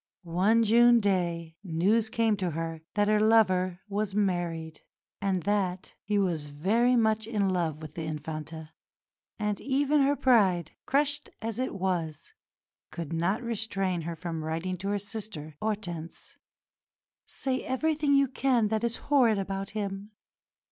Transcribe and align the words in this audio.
One 0.23 0.63
June 0.63 0.99
day 0.99 1.57
news 1.63 2.09
came 2.09 2.35
to 2.37 2.49
her 2.49 2.81
that 2.95 3.07
her 3.07 3.19
lover 3.19 3.81
was 3.87 4.15
married 4.15 4.81
and 5.21 5.43
that 5.43 5.93
"he 6.01 6.17
was 6.17 6.49
very 6.49 6.95
much 6.95 7.27
in 7.27 7.49
love 7.49 7.83
with 7.83 7.93
the 7.93 8.05
Infanta"; 8.05 8.71
and 9.37 9.61
even 9.61 10.01
her 10.01 10.15
pride, 10.15 10.71
crushed 10.87 11.29
as 11.39 11.59
it 11.59 11.75
was, 11.75 12.33
could 12.89 13.13
not 13.13 13.43
restrain 13.43 14.01
her 14.01 14.15
from 14.15 14.43
writing 14.43 14.75
to 14.79 14.87
her 14.89 14.97
sister, 14.97 15.55
Hortense, 15.61 16.35
"Say 17.27 17.61
everything 17.61 18.15
you 18.15 18.27
can 18.27 18.69
that 18.69 18.83
is 18.83 18.95
horrid 18.95 19.37
about 19.37 19.69
him. 19.77 20.13